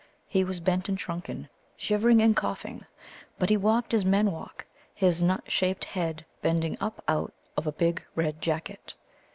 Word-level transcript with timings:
He 0.25 0.43
was 0.43 0.59
bent 0.59 0.89
and 0.89 0.99
shrunken, 0.99 1.47
shivering 1.77 2.23
and 2.23 2.35
coughing, 2.35 2.87
but 3.37 3.51
he 3.51 3.55
walked 3.57 3.93
as 3.93 4.03
men 4.03 4.31
walk, 4.31 4.65
his 4.95 5.21
nut 5.21 5.43
shaped 5.45 5.85
head 5.85 6.25
bending 6.41 6.75
up 6.81 7.03
out 7.07 7.33
of 7.55 7.67
a 7.67 7.71
big 7.71 8.03
red 8.15 8.41
jacket. 8.41 8.95